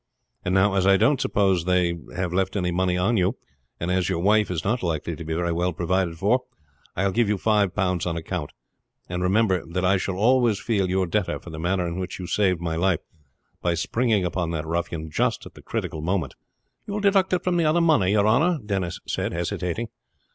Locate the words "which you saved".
11.99-12.59